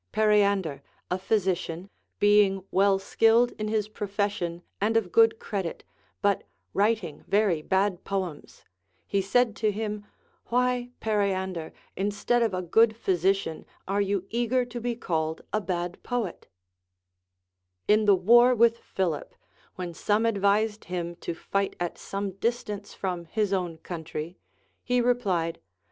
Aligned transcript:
Periander, 0.11 0.81
a 1.11 1.19
physician, 1.19 1.87
being 2.17 2.63
well 2.71 2.97
skilled 2.97 3.51
in 3.59 3.67
his 3.67 3.87
profession 3.87 4.63
and 4.81 4.97
of 4.97 5.11
good 5.11 5.37
credit, 5.37 5.83
but 6.23 6.43
writing 6.73 7.23
very 7.27 7.61
bad 7.61 8.03
poems, 8.03 8.65
he 9.05 9.21
said 9.21 9.55
to 9.57 9.71
him, 9.71 10.03
AVhy, 10.49 10.89
Periander, 11.01 11.71
instead 11.95 12.41
of 12.41 12.51
a 12.51 12.63
good 12.63 12.95
physician 12.97 13.63
are 13.87 14.01
you 14.01 14.25
eager 14.31 14.65
to 14.65 14.81
be 14.81 14.95
called 14.95 15.43
a 15.53 15.61
bad 15.61 16.01
poet 16.01 16.47
I 17.87 17.93
In 17.93 18.05
the 18.05 18.17
Λvar 18.17 18.57
with 18.57 18.79
Philip, 18.79 19.35
when 19.75 19.93
some 19.93 20.25
advised 20.25 20.85
him 20.85 21.15
to 21.17 21.35
fight 21.35 21.75
at 21.79 21.99
some 21.99 22.31
distance 22.31 22.95
from 22.95 23.25
his 23.25 23.53
own 23.53 23.77
country, 23.77 24.39
he 24.83 24.99
replied. 24.99 25.61